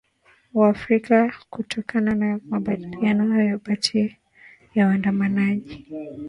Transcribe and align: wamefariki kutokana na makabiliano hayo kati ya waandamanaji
wamefariki 0.53 1.13
kutokana 1.49 2.15
na 2.15 2.39
makabiliano 2.49 3.33
hayo 3.33 3.59
kati 3.59 4.17
ya 4.75 4.87
waandamanaji 4.87 5.87